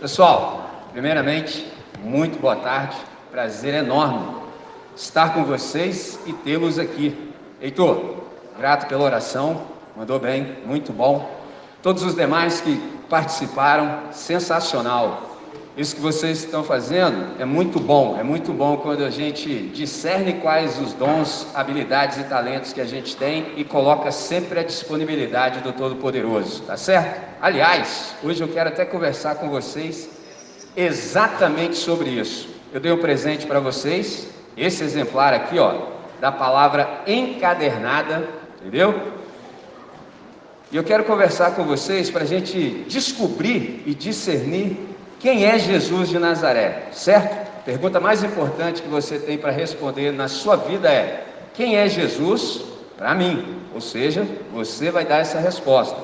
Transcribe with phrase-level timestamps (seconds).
[0.00, 1.66] Pessoal, primeiramente,
[2.00, 2.94] muito boa tarde.
[3.30, 4.42] Prazer enorme
[4.94, 7.32] estar com vocês e tê-los aqui.
[7.62, 8.16] Heitor,
[8.58, 9.62] grato pela oração,
[9.96, 11.34] mandou bem, muito bom.
[11.82, 12.76] Todos os demais que
[13.08, 15.35] participaram, sensacional.
[15.76, 20.32] Isso que vocês estão fazendo é muito bom, é muito bom quando a gente discerne
[20.40, 25.60] quais os dons, habilidades e talentos que a gente tem e coloca sempre à disponibilidade
[25.60, 27.20] do Todo-Poderoso, tá certo?
[27.42, 30.08] Aliás, hoje eu quero até conversar com vocês
[30.74, 32.48] exatamente sobre isso.
[32.72, 35.74] Eu dei um presente para vocês, esse exemplar aqui, ó,
[36.18, 38.26] da palavra encadernada,
[38.62, 38.98] entendeu?
[40.72, 44.95] E eu quero conversar com vocês para a gente descobrir e discernir
[45.26, 46.84] quem é Jesus de Nazaré?
[46.92, 47.64] Certo?
[47.64, 52.62] Pergunta mais importante que você tem para responder na sua vida é: quem é Jesus
[52.96, 53.44] para mim?
[53.74, 55.96] Ou seja, você vai dar essa resposta.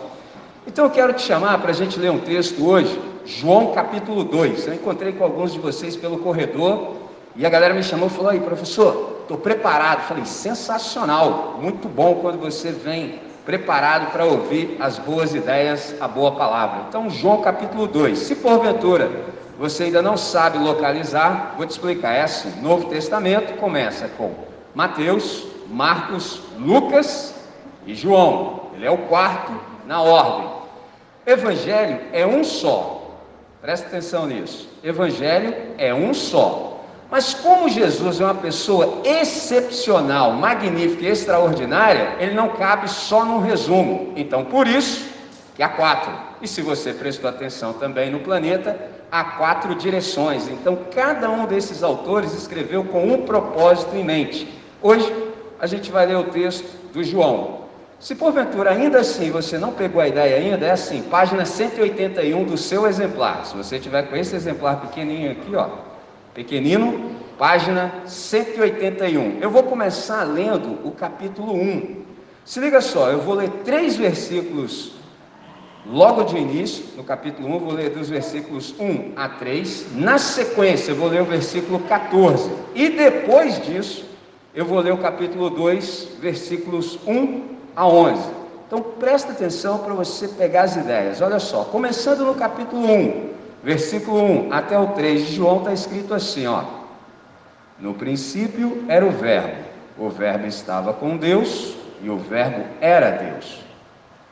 [0.66, 4.66] Então eu quero te chamar para a gente ler um texto hoje, João capítulo 2.
[4.66, 6.96] Eu encontrei com alguns de vocês pelo corredor
[7.36, 10.08] e a galera me chamou e falou: aí, professor, estou preparado.
[10.08, 16.32] Falei: sensacional, muito bom quando você vem preparado para ouvir as boas ideias, a boa
[16.32, 16.84] palavra.
[16.88, 18.18] Então, João capítulo 2.
[18.18, 19.10] Se porventura
[19.58, 22.12] você ainda não sabe localizar, vou te explicar.
[22.12, 24.34] É assim: Novo Testamento começa com
[24.74, 27.34] Mateus, Marcos, Lucas
[27.86, 28.70] e João.
[28.74, 29.52] Ele é o quarto
[29.86, 30.50] na ordem.
[31.26, 33.18] Evangelho é um só.
[33.60, 34.68] Presta atenção nisso.
[34.82, 36.71] Evangelho é um só.
[37.12, 43.38] Mas como Jesus é uma pessoa excepcional, magnífica e extraordinária, ele não cabe só num
[43.38, 44.14] resumo.
[44.16, 45.10] Então, por isso
[45.54, 46.10] que há quatro.
[46.40, 50.48] E se você prestou atenção também no planeta, há quatro direções.
[50.48, 54.48] Então, cada um desses autores escreveu com um propósito em mente.
[54.80, 55.14] Hoje,
[55.60, 57.66] a gente vai ler o texto do João.
[58.00, 62.56] Se porventura ainda assim você não pegou a ideia ainda, é assim, página 181 do
[62.56, 63.44] seu exemplar.
[63.44, 65.91] Se você tiver com esse exemplar pequenininho aqui, ó,
[66.34, 69.38] pequenino, página 181.
[69.40, 72.02] Eu vou começar lendo o capítulo 1.
[72.44, 74.92] Se liga só, eu vou ler três versículos
[75.86, 79.86] logo de início, no capítulo 1, eu vou ler dos versículos 1 a 3.
[79.96, 82.50] Na sequência, eu vou ler o versículo 14.
[82.74, 84.04] E depois disso,
[84.54, 87.42] eu vou ler o capítulo 2, versículos 1
[87.74, 88.22] a 11.
[88.66, 91.20] Então presta atenção para você pegar as ideias.
[91.20, 93.31] Olha só, começando no capítulo 1,
[93.62, 96.64] versículo 1 até o 3 de João está escrito assim, ó.
[97.78, 99.56] No princípio era o verbo,
[99.98, 103.60] o verbo estava com Deus e o verbo era Deus.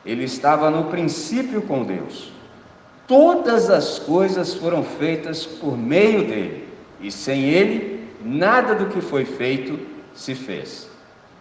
[0.05, 2.31] Ele estava no princípio com Deus.
[3.07, 6.67] Todas as coisas foram feitas por meio dele,
[6.99, 9.79] e sem ele, nada do que foi feito
[10.13, 10.89] se fez.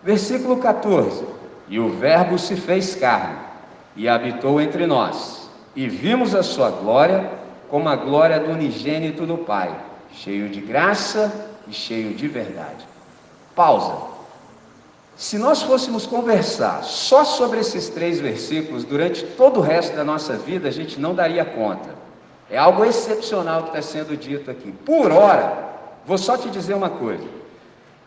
[0.03, 1.25] Versículo 14:
[1.69, 3.37] E o Verbo se fez carne
[3.95, 7.40] e habitou entre nós, e vimos a sua glória
[7.71, 9.75] como a glória do unigênito do Pai,
[10.13, 11.33] cheio de graça
[11.69, 12.85] e cheio de verdade.
[13.55, 14.11] Pausa.
[15.17, 20.35] Se nós fôssemos conversar só sobre esses três versículos durante todo o resto da nossa
[20.35, 21.91] vida, a gente não daria conta.
[22.51, 24.73] É algo excepcional que está sendo dito aqui.
[24.85, 25.69] Por hora,
[26.07, 27.25] vou só te dizer uma coisa.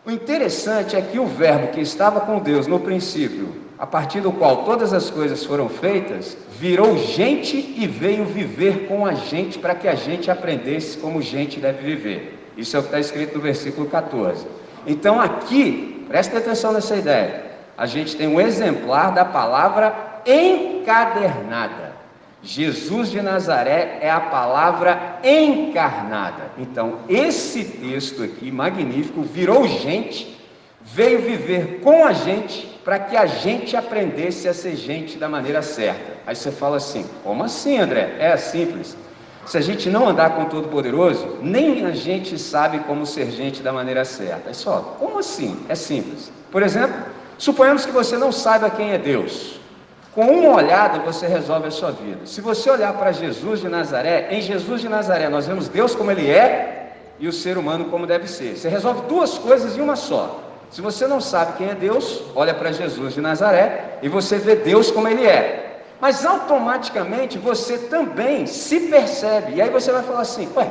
[0.04, 4.32] O interessante é que o Verbo que estava com Deus no princípio a partir do
[4.32, 9.74] qual todas as coisas foram feitas, virou gente e veio viver com a gente para
[9.74, 12.50] que a gente aprendesse como gente deve viver.
[12.56, 14.46] Isso é o que está escrito no versículo 14.
[14.86, 17.44] Então aqui, preste atenção nessa ideia.
[17.76, 19.94] A gente tem um exemplar da palavra
[20.24, 21.92] encadernada.
[22.42, 26.52] Jesus de Nazaré é a palavra encarnada.
[26.56, 30.33] Então, esse texto aqui, magnífico, virou gente,
[30.84, 35.62] veio viver com a gente para que a gente aprendesse a ser gente da maneira
[35.62, 36.12] certa.
[36.26, 38.16] Aí você fala assim: como assim, André?
[38.18, 38.96] É simples.
[39.46, 43.62] Se a gente não andar com o Todo-Poderoso, nem a gente sabe como ser gente
[43.62, 44.50] da maneira certa.
[44.50, 45.58] É só, como assim?
[45.68, 46.32] É simples.
[46.50, 46.96] Por exemplo,
[47.36, 49.60] suponhamos que você não saiba quem é Deus.
[50.14, 52.20] Com uma olhada você resolve a sua vida.
[52.24, 56.10] Se você olhar para Jesus de Nazaré, em Jesus de Nazaré nós vemos Deus como
[56.10, 58.56] ele é e o ser humano como deve ser.
[58.56, 60.43] Você resolve duas coisas em uma só.
[60.74, 64.56] Se você não sabe quem é Deus, olha para Jesus de Nazaré e você vê
[64.56, 65.82] Deus como ele é.
[66.00, 69.54] Mas automaticamente você também se percebe.
[69.54, 70.68] E aí você vai falar assim: ué,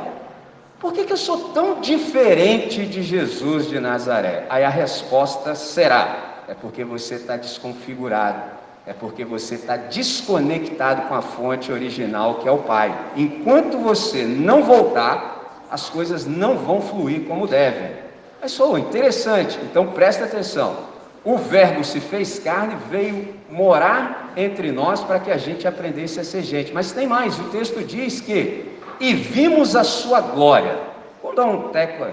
[0.78, 4.46] por que, que eu sou tão diferente de Jesus de Nazaré?
[4.50, 8.42] Aí a resposta será: é porque você está desconfigurado.
[8.86, 12.94] É porque você está desconectado com a fonte original que é o Pai.
[13.16, 18.03] Enquanto você não voltar, as coisas não vão fluir como devem.
[18.44, 20.76] Mas sou interessante, então presta atenção.
[21.24, 26.26] O Verbo se fez carne, veio morar entre nós para que a gente aprendesse a
[26.26, 26.74] ser gente.
[26.74, 28.70] Mas tem mais, o texto diz que,
[29.00, 30.78] e vimos a sua glória.
[31.24, 32.12] Vou dar um tecla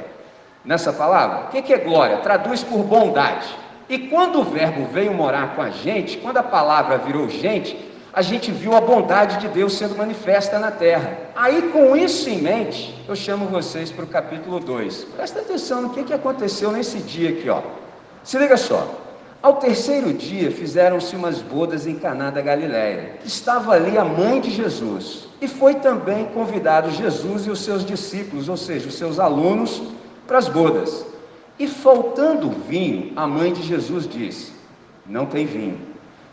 [0.65, 1.47] nessa palavra.
[1.47, 2.19] O que é glória?
[2.19, 3.49] Traduz por bondade.
[3.89, 7.77] E quando o verbo veio morar com a gente, quando a palavra virou gente,
[8.13, 11.17] a gente viu a bondade de Deus sendo manifesta na terra.
[11.37, 15.05] Aí, com isso em mente, eu chamo vocês para o capítulo 2.
[15.17, 17.63] Presta atenção no que, que aconteceu nesse dia aqui, ó.
[18.25, 18.97] Se liga só.
[19.43, 23.15] Ao terceiro dia fizeram-se umas bodas em Caná da Galiléia.
[23.25, 25.29] Estava ali a mãe de Jesus.
[25.41, 29.83] E foi também convidado Jesus e os seus discípulos, ou seja, os seus alunos,
[30.27, 31.07] para as bodas.
[31.59, 34.53] E faltando vinho, a mãe de Jesus disse:
[35.07, 35.79] Não tem vinho.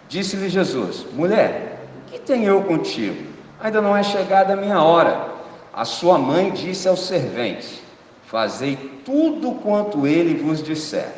[0.09, 1.67] Disse-lhe Jesus: Mulher,
[2.07, 3.27] que tenho eu contigo?
[3.59, 5.31] Ainda não é chegada a minha hora.
[5.74, 7.81] A sua mãe disse aos serventes:
[8.25, 8.75] Fazei
[9.06, 11.09] tudo quanto ele vos disser.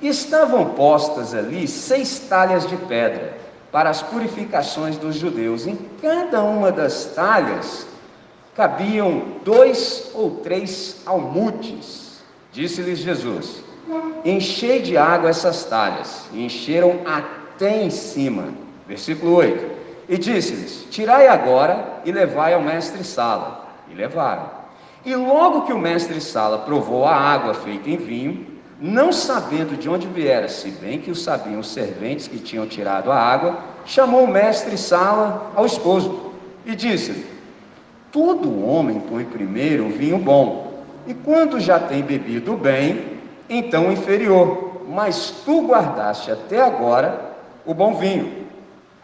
[0.00, 3.38] Estavam postas ali seis talhas de pedra
[3.70, 5.66] para as purificações dos judeus.
[5.66, 7.86] Em cada uma das talhas
[8.54, 12.22] cabiam dois ou três almutes.
[12.52, 13.62] Disse-lhes Jesus:
[14.24, 16.26] Enchei de água essas talhas.
[16.32, 18.48] E encheram até em cima.
[18.86, 19.71] Versículo 8.
[20.12, 23.64] E disse-lhes: Tirai agora e levai ao mestre Sala.
[23.90, 24.44] E levaram.
[25.06, 28.46] E logo que o mestre Sala provou a água feita em vinho,
[28.78, 33.10] não sabendo de onde viera, se bem que o sabiam os serventes que tinham tirado
[33.10, 36.32] a água, chamou o mestre Sala ao esposo
[36.66, 37.24] e disse-lhe:
[38.12, 43.18] Todo homem põe primeiro o vinho bom, e quando já tem bebido bem,
[43.48, 44.82] então inferior.
[44.86, 47.32] Mas tu guardaste até agora
[47.64, 48.41] o bom vinho.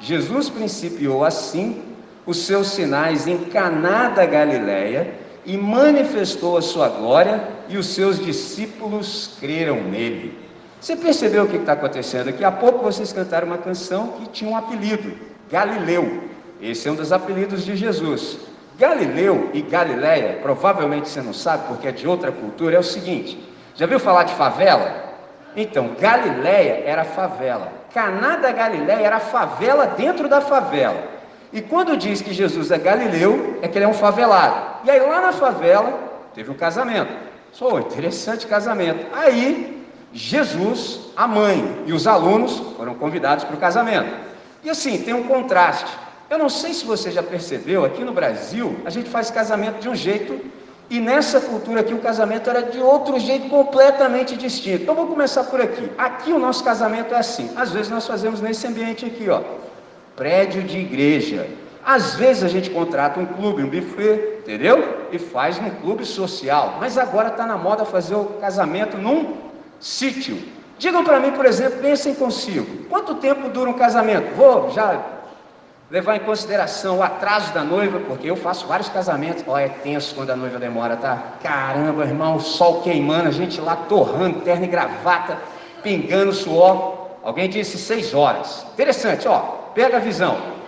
[0.00, 1.82] Jesus principiou assim
[2.24, 5.14] os seus sinais em Caná da Galileia
[5.44, 10.38] e manifestou a sua glória e os seus discípulos creram nele.
[10.80, 12.44] Você percebeu o que está acontecendo aqui?
[12.44, 15.16] Há pouco vocês cantaram uma canção que tinha um apelido,
[15.50, 16.22] Galileu.
[16.60, 18.38] Esse é um dos apelidos de Jesus.
[18.78, 23.42] Galileu e Galileia, provavelmente você não sabe porque é de outra cultura, é o seguinte:
[23.74, 25.07] já viu falar de favela?
[25.60, 27.72] Então, Galileia era favela.
[27.92, 31.02] Caná da Galileia era favela dentro da favela.
[31.52, 34.84] E quando diz que Jesus é Galileu, é que ele é um favelado.
[34.84, 35.98] E aí lá na favela
[36.32, 37.12] teve um casamento.
[37.50, 39.04] Só interessante casamento.
[39.12, 44.14] Aí Jesus, a mãe e os alunos foram convidados para o casamento.
[44.62, 45.90] E assim, tem um contraste.
[46.30, 49.88] Eu não sei se você já percebeu, aqui no Brasil, a gente faz casamento de
[49.88, 50.40] um jeito
[50.90, 54.82] e nessa cultura aqui o casamento era de outro jeito completamente distinto.
[54.82, 55.90] Então vou começar por aqui.
[55.98, 57.50] Aqui o nosso casamento é assim.
[57.54, 59.42] Às vezes nós fazemos nesse ambiente aqui, ó.
[60.16, 61.46] Prédio de igreja.
[61.84, 65.06] Às vezes a gente contrata um clube, um buffet, entendeu?
[65.12, 66.78] E faz num clube social.
[66.80, 69.36] Mas agora está na moda fazer o casamento num
[69.78, 70.38] sítio.
[70.78, 72.84] Digam para mim, por exemplo, pensem consigo.
[72.88, 74.34] Quanto tempo dura um casamento?
[74.34, 75.17] Vou já
[75.90, 79.44] levar em consideração o atraso da noiva, porque eu faço vários casamentos.
[79.46, 81.34] Ó, é tenso quando a noiva demora, tá?
[81.42, 85.38] Caramba, irmão, o sol queimando, a gente lá torrando, terno e gravata,
[85.82, 87.08] pingando suor.
[87.22, 88.66] Alguém disse seis horas.
[88.74, 89.38] Interessante, ó,
[89.74, 90.58] pega a visão.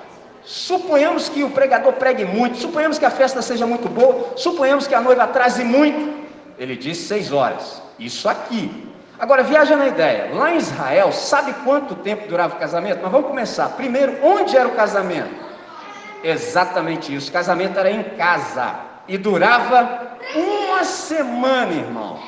[0.43, 4.95] Suponhamos que o pregador pregue muito, suponhamos que a festa seja muito boa, suponhamos que
[4.95, 6.19] a noiva atrase muito.
[6.59, 7.83] Ele disse seis horas.
[7.99, 8.90] Isso aqui,
[9.21, 10.31] Agora, viaja na ideia.
[10.35, 13.01] Lá em Israel, sabe quanto tempo durava o casamento?
[13.03, 13.69] Mas vamos começar.
[13.71, 15.35] Primeiro, onde era o casamento?
[16.25, 17.29] Exatamente isso.
[17.29, 18.77] O casamento era em casa.
[19.07, 22.19] E durava uma semana, irmão.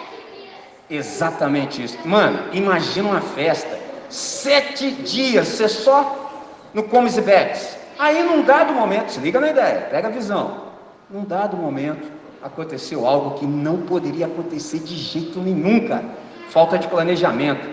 [0.90, 1.98] Exatamente isso.
[2.04, 3.80] Mano, imagina uma festa.
[4.10, 6.30] Sete dias, você só
[6.74, 7.74] no comes e bebes.
[7.98, 10.64] Aí, num dado momento, se liga na ideia, pega a visão.
[11.08, 12.06] Num dado momento,
[12.42, 16.21] aconteceu algo que não poderia acontecer de jeito nenhum, cara
[16.52, 17.66] falta de planejamento.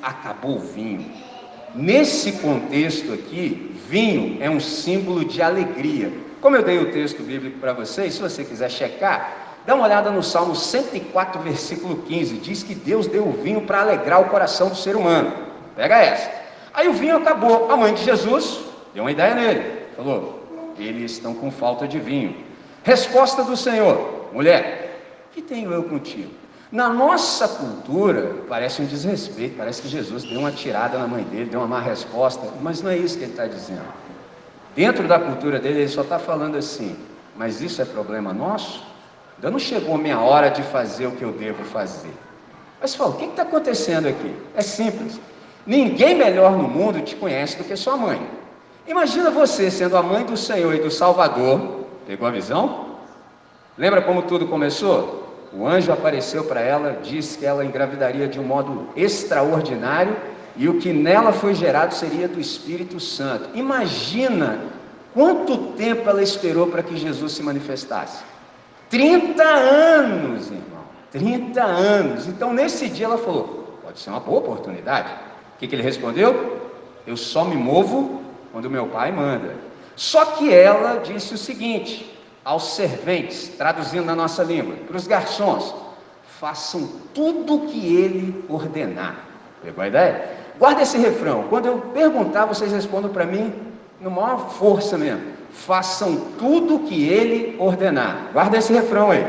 [0.00, 1.10] Acabou o vinho.
[1.74, 6.12] Nesse contexto aqui, vinho é um símbolo de alegria.
[6.40, 10.10] Como eu dei o texto bíblico para vocês, se você quiser checar, dá uma olhada
[10.10, 12.36] no Salmo 104, versículo 15.
[12.36, 15.32] Diz que Deus deu o vinho para alegrar o coração do ser humano.
[15.74, 16.30] Pega essa.
[16.72, 17.70] Aí o vinho acabou.
[17.70, 18.60] A mãe de Jesus
[18.94, 19.80] deu uma ideia nele.
[19.96, 20.44] Falou:
[20.78, 22.36] eles estão com falta de vinho.
[22.84, 26.39] Resposta do Senhor: mulher, que tenho eu contigo?
[26.72, 31.50] Na nossa cultura, parece um desrespeito, parece que Jesus deu uma tirada na mãe dele,
[31.50, 33.92] deu uma má resposta, mas não é isso que ele está dizendo.
[34.76, 36.96] Dentro da cultura dele, ele só está falando assim:
[37.36, 38.84] mas isso é problema nosso?
[39.36, 42.12] Ainda não chegou a minha hora de fazer o que eu devo fazer.
[42.80, 44.34] Mas fala, o que está acontecendo aqui?
[44.54, 45.20] É simples.
[45.66, 48.20] Ninguém melhor no mundo te conhece do que sua mãe.
[48.86, 51.86] Imagina você sendo a mãe do Senhor e do Salvador.
[52.06, 52.96] Pegou a visão?
[53.76, 55.19] Lembra como tudo começou?
[55.52, 60.16] O anjo apareceu para ela, disse que ela engravidaria de um modo extraordinário
[60.56, 63.50] e o que nela foi gerado seria do Espírito Santo.
[63.54, 64.60] Imagina
[65.12, 68.22] Quanto tempo ela esperou para que Jesus se manifestasse?
[68.88, 70.84] 30 anos, irmão.
[71.10, 72.28] 30 anos.
[72.28, 75.12] Então, nesse dia, ela falou: pode ser uma boa oportunidade.
[75.54, 76.70] O que, que ele respondeu?
[77.06, 79.56] Eu só me movo quando meu pai manda.
[79.96, 82.08] Só que ela disse o seguinte
[82.44, 85.74] aos serventes, traduzindo na nossa língua, para os garçons:
[86.38, 89.16] façam tudo o que ele ordenar.
[89.62, 90.30] Pegou a ideia?
[90.58, 91.44] Guarda esse refrão.
[91.48, 93.52] Quando eu perguntar, vocês respondam para mim
[94.00, 95.22] no maior força mesmo.
[95.52, 98.28] Façam tudo o que ele ordenar.
[98.32, 99.26] Guarda esse refrão aí.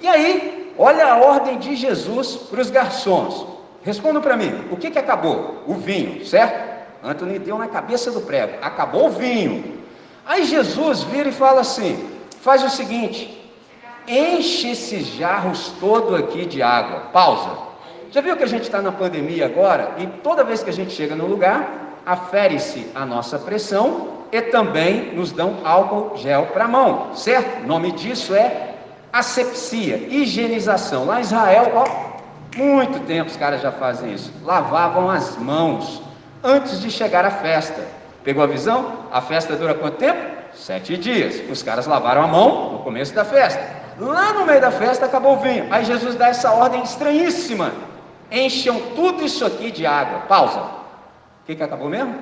[0.00, 3.46] E aí, olha a ordem de Jesus para os garçons.
[3.82, 5.62] Respondam para mim, o que, que acabou?
[5.66, 6.70] O vinho, certo?
[7.02, 9.80] Antônio deu na cabeça do prego, acabou o vinho.
[10.26, 13.38] Aí Jesus vira e fala assim: faz o seguinte,
[14.06, 17.00] enche esses jarros todo aqui de água.
[17.12, 17.70] Pausa.
[18.10, 20.92] Já viu que a gente está na pandemia agora e toda vez que a gente
[20.92, 26.68] chega no lugar, afere-se a nossa pressão e também nos dão álcool gel para a
[26.68, 27.62] mão, certo?
[27.62, 28.74] O nome disso é
[29.12, 31.04] asepsia, higienização.
[31.04, 34.32] Lá em Israel, ó, muito tempo os caras já fazem isso.
[34.44, 36.02] Lavavam as mãos
[36.42, 37.86] antes de chegar à festa.
[38.24, 38.92] Pegou a visão?
[39.12, 40.39] A festa dura quanto tempo?
[40.54, 41.42] Sete dias.
[41.50, 43.80] Os caras lavaram a mão no começo da festa.
[43.98, 45.66] Lá no meio da festa acabou o vinho.
[45.70, 47.72] Aí Jesus dá essa ordem estranhíssima:
[48.30, 50.20] encham tudo isso aqui de água.
[50.20, 50.80] Pausa
[51.50, 52.14] que, que acabou mesmo?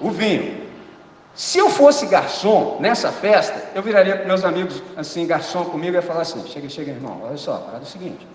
[0.00, 0.62] O vinho.
[0.62, 0.64] O.
[1.34, 5.96] Se eu fosse garçom nessa festa, eu viraria para meus amigos assim, garçom comigo, e
[5.96, 8.26] ia falar assim: chega, chega, irmão, olha só, parada é o seguinte.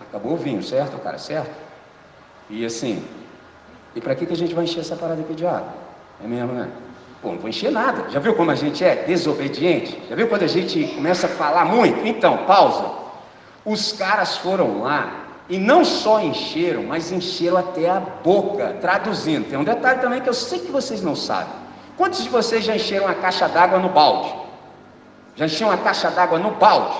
[0.00, 0.96] Acabou o vinho, certo?
[0.96, 1.54] O cara certo?
[2.48, 3.04] E assim,
[3.94, 5.72] e para que, que a gente vai encher essa parada aqui de água?
[6.22, 6.68] É mesmo, né?
[7.22, 8.08] Pô, não vou encher nada.
[8.10, 10.00] Já viu como a gente é desobediente?
[10.08, 12.06] Já viu quando a gente começa a falar muito?
[12.06, 12.90] Então, pausa.
[13.64, 18.76] Os caras foram lá e não só encheram, mas encheram até a boca.
[18.80, 21.52] Traduzindo, tem um detalhe também que eu sei que vocês não sabem.
[21.96, 24.34] Quantos de vocês já encheram a caixa d'água no balde?
[25.36, 26.96] Já encheram a caixa d'água no balde?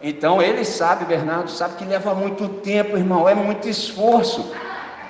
[0.00, 4.52] Então ele sabe, Bernardo sabe que leva muito tempo, irmão, é muito esforço.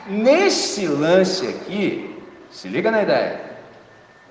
[0.06, 3.53] Nesse lance aqui, se liga na ideia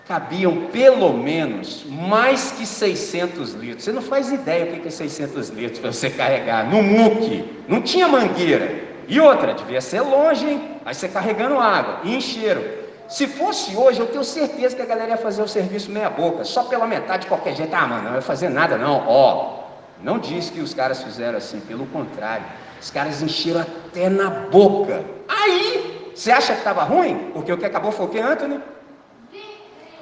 [0.07, 3.83] cabiam pelo menos mais que 600 litros.
[3.83, 7.63] Você não faz ideia o que é 600 litros para você carregar no muque.
[7.67, 8.83] Não tinha mangueira.
[9.07, 10.77] E outra, devia ser longe, hein?
[10.85, 12.61] Aí você carregando água e encheram.
[13.07, 16.43] Se fosse hoje, eu tenho certeza que a galera ia fazer o serviço meia boca,
[16.43, 17.73] só pela metade de qualquer jeito.
[17.73, 19.03] Ah, mano, não vai fazer nada não.
[19.07, 19.63] Ó,
[20.01, 22.45] não diz que os caras fizeram assim, pelo contrário.
[22.81, 25.03] Os caras encheram até na boca.
[25.27, 27.31] Aí, você acha que estava ruim?
[27.33, 28.59] Porque o que acabou foi o que, Anthony?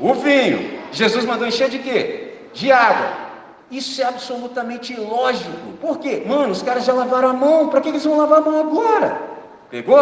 [0.01, 0.81] O vinho.
[0.91, 2.34] Jesus mandou encher de quê?
[2.53, 3.29] De água.
[3.70, 5.77] Isso é absolutamente ilógico.
[5.79, 6.24] Por quê?
[6.25, 7.70] Mano, os caras já lavaram a mão.
[7.70, 9.22] Para que eles vão lavar a mão agora?
[9.70, 10.00] Pegou?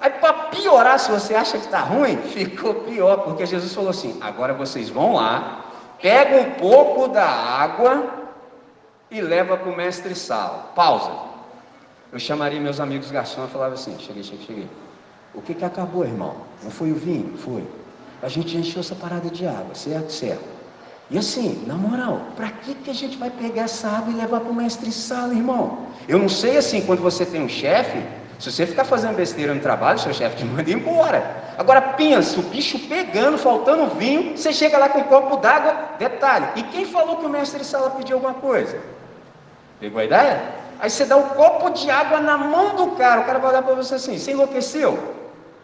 [0.00, 4.16] Aí para piorar, se você acha que está ruim, ficou pior, porque Jesus falou assim:
[4.20, 5.64] agora vocês vão lá,
[6.00, 8.04] pegam um pouco da água
[9.10, 10.70] e leva para o mestre sala.
[10.74, 11.10] Pausa.
[12.12, 14.68] Eu chamaria meus amigos garçons e falava assim: cheguei, cheguei, cheguei.
[15.34, 16.36] O que, que acabou, irmão?
[16.62, 17.36] Não foi o vinho?
[17.36, 17.64] Foi
[18.22, 20.12] a gente encheu essa parada de água, certo?
[20.12, 20.44] Certo.
[21.10, 24.40] E assim, na moral, para que, que a gente vai pegar essa água e levar
[24.40, 25.86] para o mestre sala, irmão?
[26.06, 28.00] Eu não sei assim, quando você tem um chefe,
[28.38, 31.52] se você ficar fazendo besteira no trabalho, seu chefe te manda embora.
[31.58, 36.46] Agora pensa, o bicho pegando, faltando vinho, você chega lá com um copo d'água, detalhe.
[36.56, 38.78] E quem falou que o mestre sala pediu alguma coisa?
[39.80, 40.54] Pegou a ideia?
[40.78, 43.62] Aí você dá um copo de água na mão do cara, o cara vai olhar
[43.62, 44.96] para você assim, você enlouqueceu?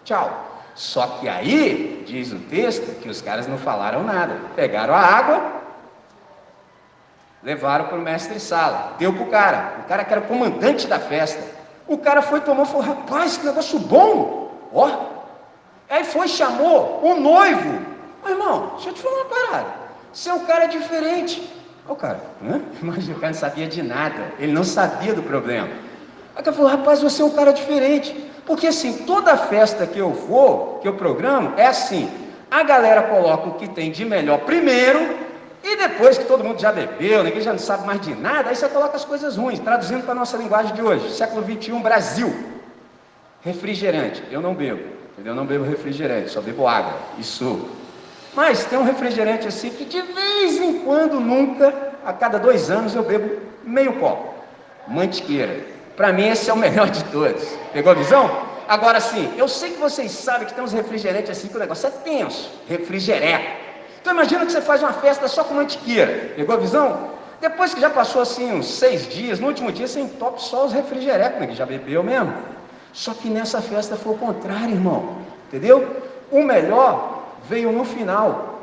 [0.04, 0.55] Tchau.
[0.76, 4.38] Só que aí, diz o texto, que os caras não falaram nada.
[4.54, 5.52] Pegaram a água,
[7.42, 9.72] levaram para o mestre sala, deu para o cara.
[9.80, 11.42] O cara que era o comandante da festa.
[11.88, 14.52] O cara foi, tomou e falou: rapaz, que negócio bom!
[14.70, 15.16] Ó.
[15.88, 17.80] Aí foi, chamou o noivo.
[18.22, 19.68] Ô irmão, deixa eu te falar uma parada.
[20.12, 21.50] Seu cara é diferente.
[21.88, 22.60] O cara, Hã?
[22.82, 24.32] mas o cara não sabia de nada.
[24.38, 25.68] Ele não sabia do problema.
[26.34, 28.30] Aí o cara falou: rapaz, você é um cara diferente.
[28.46, 32.08] Porque assim, toda festa que eu vou, que eu programo, é assim:
[32.50, 35.18] a galera coloca o que tem de melhor primeiro,
[35.64, 38.56] e depois que todo mundo já bebeu, ninguém já não sabe mais de nada, aí
[38.56, 42.32] você coloca as coisas ruins, traduzindo para a nossa linguagem de hoje, século 21, Brasil.
[43.42, 45.32] Refrigerante, eu não bebo, entendeu?
[45.32, 47.68] Eu não bebo refrigerante, só bebo água Isso.
[48.34, 51.72] Mas tem um refrigerante assim que de vez em quando, nunca,
[52.04, 54.34] a cada dois anos eu bebo meio copo.
[54.86, 55.75] Mantiqueira.
[55.96, 57.42] Para mim, esse é o melhor de todos.
[57.72, 58.30] Pegou a visão?
[58.68, 61.86] Agora sim, eu sei que vocês sabem que tem uns refrigerantes assim que o negócio
[61.86, 63.46] é tenso, refrigereco.
[64.00, 66.32] Então imagina que você faz uma festa só com mantiqueira.
[66.36, 67.10] Pegou a visão?
[67.40, 70.72] Depois que já passou assim uns seis dias, no último dia você entope só os
[70.72, 72.34] refrigerecos, né, que já bebeu mesmo.
[72.92, 75.18] Só que nessa festa foi o contrário, irmão.
[75.48, 76.02] Entendeu?
[76.30, 78.62] O melhor veio no final.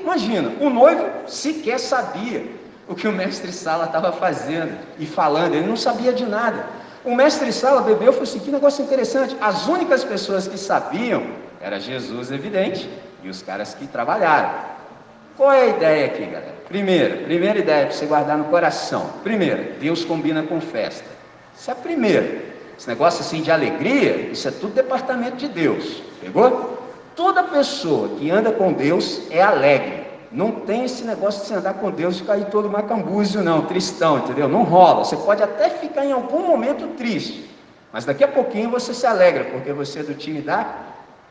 [0.00, 2.59] imagina, o noivo sequer sabia
[2.90, 6.66] o que o mestre Sala estava fazendo e falando, ele não sabia de nada.
[7.04, 9.36] O mestre Sala bebeu falou assim: que negócio interessante.
[9.40, 11.24] As únicas pessoas que sabiam
[11.60, 12.90] era Jesus, evidente,
[13.22, 14.50] e os caras que trabalharam.
[15.36, 16.54] Qual é a ideia aqui, galera?
[16.68, 19.08] Primeira, primeira ideia para você guardar no coração.
[19.22, 21.08] Primeira, Deus combina com festa.
[21.56, 22.42] Isso é a primeira.
[22.76, 26.02] Esse negócio assim de alegria, isso é tudo departamento de Deus.
[26.20, 26.76] Pegou?
[27.14, 29.99] Toda pessoa que anda com Deus é alegre.
[30.32, 34.18] Não tem esse negócio de você andar com Deus e cair todo macambúzio, não, tristão,
[34.18, 34.48] entendeu?
[34.48, 35.04] Não rola.
[35.04, 37.50] Você pode até ficar em algum momento triste,
[37.92, 40.72] mas daqui a pouquinho você se alegra, porque você é do time da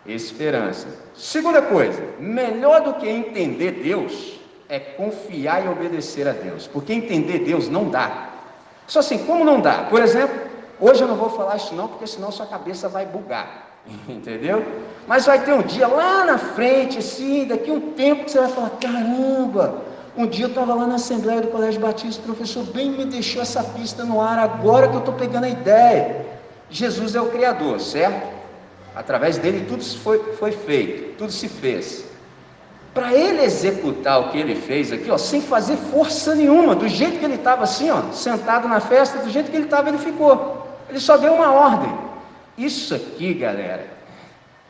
[0.06, 0.88] esperança.
[1.15, 4.38] Segunda coisa, melhor do que entender Deus
[4.68, 8.29] é confiar e obedecer a Deus, porque entender Deus não dá.
[8.86, 9.86] Só assim, como não dá?
[9.89, 10.38] Por exemplo,
[10.79, 13.69] hoje eu não vou falar isso não, porque senão sua cabeça vai bugar.
[14.08, 14.65] Entendeu?
[15.08, 18.50] Mas vai ter um dia lá na frente, assim, daqui um tempo que você vai
[18.50, 19.81] falar: caramba,
[20.15, 23.41] um dia eu estava lá na Assembleia do Colégio Batista, o professor bem me deixou
[23.41, 26.25] essa pista no ar, agora que eu estou pegando a ideia.
[26.69, 28.27] Jesus é o Criador, certo?
[28.96, 32.05] Através dele tudo foi, foi feito, tudo se fez.
[32.93, 37.17] Para ele executar o que ele fez aqui, ó, sem fazer força nenhuma, do jeito
[37.17, 40.67] que ele estava assim, ó, sentado na festa, do jeito que ele estava, ele ficou.
[40.89, 42.09] Ele só deu uma ordem.
[42.60, 43.88] Isso aqui, galera,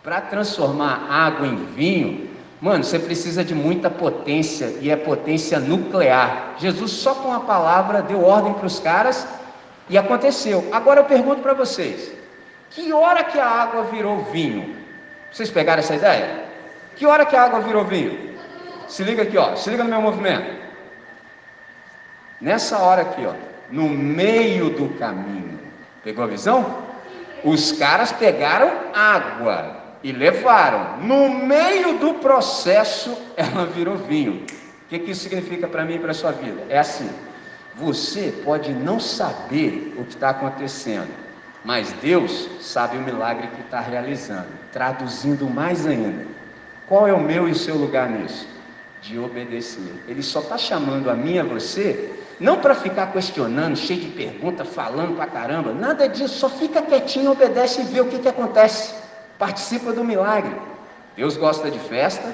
[0.04, 2.30] para transformar água em vinho,
[2.62, 6.54] mano, você precisa de muita potência e é potência nuclear.
[6.60, 9.28] Jesus só com a palavra deu ordem para os caras
[9.90, 10.70] e aconteceu.
[10.72, 12.12] Agora eu pergunto para vocês:
[12.70, 14.76] que hora que a água virou vinho?
[15.32, 16.46] Vocês pegaram essa ideia?
[16.96, 18.38] Que hora que a água virou vinho?
[18.88, 20.60] Se liga aqui, ó, se liga no meu movimento.
[22.40, 23.34] Nessa hora aqui, ó,
[23.72, 25.60] no meio do caminho.
[26.04, 26.89] Pegou a visão?
[27.44, 30.98] Os caras pegaram água e levaram.
[31.02, 34.44] No meio do processo, ela virou vinho.
[34.44, 36.64] O que, que isso significa para mim e para a sua vida?
[36.70, 37.10] É assim:
[37.76, 41.10] você pode não saber o que está acontecendo,
[41.64, 44.48] mas Deus sabe o milagre que está realizando.
[44.72, 46.26] Traduzindo mais ainda,
[46.88, 48.48] qual é o meu e o seu lugar nisso?
[49.02, 50.04] De obedecer.
[50.08, 54.08] Ele só está chamando a mim e a você não para ficar questionando, cheio de
[54.08, 58.30] perguntas, falando pra caramba, nada disso, só fica quietinho, obedece e vê o que, que
[58.30, 58.94] acontece.
[59.38, 60.56] Participa do milagre.
[61.16, 62.34] Deus gosta de festa,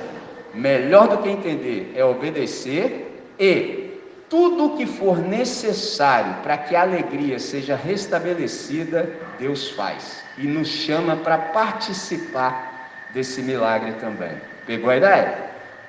[0.53, 3.85] melhor do que entender é obedecer e
[4.29, 10.67] tudo o que for necessário para que a alegria seja restabelecida, Deus faz e nos
[10.67, 14.37] chama para participar desse milagre também.
[14.65, 15.37] Pegou a ideia?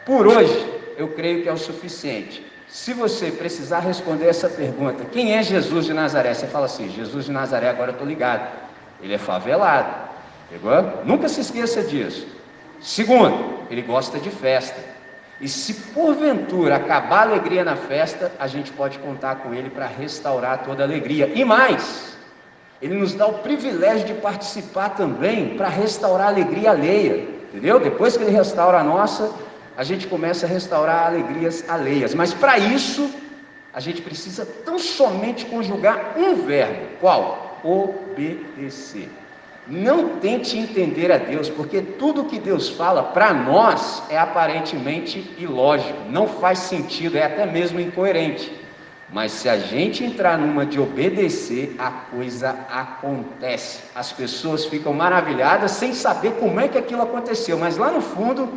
[0.05, 2.47] Por hoje, eu creio que é o suficiente.
[2.69, 6.35] Se você precisar responder essa pergunta, quem é Jesus de Nazaré?
[6.35, 8.49] Você fala assim: Jesus de Nazaré, agora eu estou ligado.
[9.01, 9.95] Ele é favelado.
[10.51, 11.05] Pegou?
[11.05, 12.27] Nunca se esqueça disso.
[12.81, 14.81] Segundo, ele gosta de festa.
[15.41, 19.87] E se porventura acabar a alegria na festa, a gente pode contar com ele para
[19.87, 21.31] restaurar toda a alegria.
[21.35, 22.17] E mais,
[22.81, 27.29] ele nos dá o privilégio de participar também para restaurar a alegria alheia.
[27.49, 27.79] Entendeu?
[27.79, 29.31] Depois que ele restaura a nossa,
[29.77, 32.15] a gente começa a restaurar alegrias alheias.
[32.15, 33.11] Mas para isso,
[33.73, 37.61] a gente precisa tão somente conjugar um verbo: qual?
[37.63, 39.09] Obedecer.
[39.69, 46.09] Não tente entender a Deus, porque tudo que Deus fala para nós é aparentemente ilógico,
[46.09, 48.53] não faz sentido, é até mesmo incoerente.
[49.13, 53.81] Mas se a gente entrar numa de obedecer, a coisa acontece.
[53.95, 58.49] As pessoas ficam maravilhadas sem saber como é que aquilo aconteceu, mas lá no fundo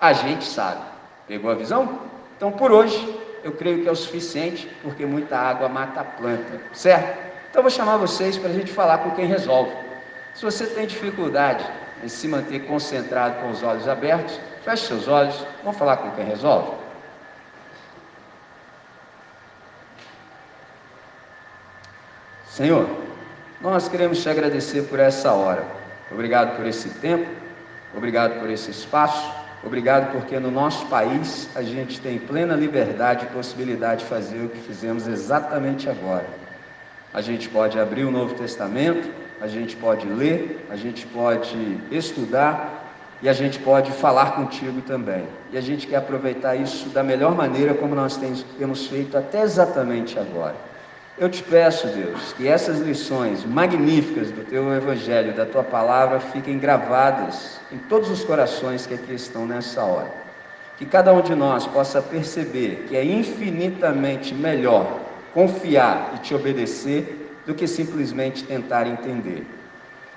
[0.00, 0.82] a gente sabe.
[1.26, 2.00] Pegou a visão?
[2.36, 6.60] Então por hoje eu creio que é o suficiente, porque muita água mata a planta,
[6.72, 7.18] certo?
[7.50, 9.72] Então vou chamar vocês para a gente falar com quem resolve.
[10.34, 11.64] Se você tem dificuldade
[12.02, 16.24] em se manter concentrado com os olhos abertos, feche seus olhos, vamos falar com quem
[16.24, 16.72] resolve.
[22.46, 22.88] Senhor,
[23.60, 25.64] nós queremos te agradecer por essa hora.
[26.10, 27.28] Obrigado por esse tempo,
[27.96, 29.47] obrigado por esse espaço.
[29.68, 34.48] Obrigado porque no nosso país a gente tem plena liberdade e possibilidade de fazer o
[34.48, 36.24] que fizemos exatamente agora.
[37.12, 42.82] A gente pode abrir o Novo Testamento, a gente pode ler, a gente pode estudar
[43.20, 45.26] e a gente pode falar contigo também.
[45.52, 48.18] E a gente quer aproveitar isso da melhor maneira como nós
[48.58, 50.56] temos feito até exatamente agora.
[51.20, 56.60] Eu te peço, Deus, que essas lições magníficas do teu evangelho, da tua palavra, fiquem
[56.60, 60.12] gravadas em todos os corações que aqui estão nessa hora.
[60.76, 65.00] Que cada um de nós possa perceber que é infinitamente melhor
[65.34, 69.44] confiar e te obedecer do que simplesmente tentar entender.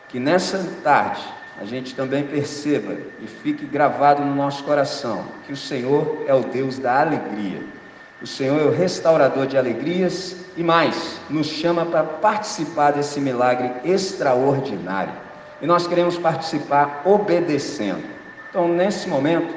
[0.07, 1.23] Que nessa tarde
[1.59, 6.41] a gente também perceba e fique gravado no nosso coração que o Senhor é o
[6.41, 7.80] Deus da alegria.
[8.21, 13.71] O Senhor é o restaurador de alegrias e mais, nos chama para participar desse milagre
[13.83, 15.13] extraordinário.
[15.61, 18.03] E nós queremos participar obedecendo.
[18.49, 19.55] Então, nesse momento,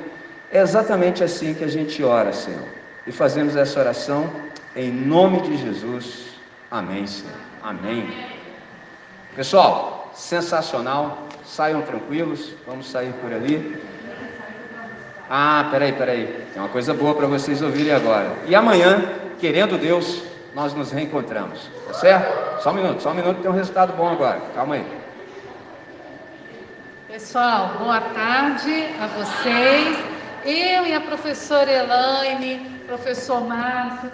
[0.51, 2.67] é exatamente assim que a gente ora, Senhor.
[3.07, 4.31] E fazemos essa oração
[4.75, 6.27] em nome de Jesus.
[6.71, 7.37] Amém, Senhor.
[7.63, 8.09] Amém.
[9.37, 11.29] Pessoal, sensacional.
[11.45, 12.55] Saiam tranquilos.
[12.67, 13.79] Vamos sair por ali.
[15.29, 16.47] Ah, peraí, peraí.
[16.53, 18.33] Tem uma coisa boa para vocês ouvirem agora.
[18.47, 19.03] E amanhã,
[19.41, 20.23] querendo Deus,
[20.55, 21.69] nós nos reencontramos.
[21.87, 22.63] Tá certo?
[22.63, 24.41] Só um minuto, só um minuto tem um resultado bom agora.
[24.55, 24.87] Calma aí.
[27.09, 29.99] Pessoal, boa tarde a vocês.
[30.45, 34.11] Eu e a professora Elaine, professor Márcio,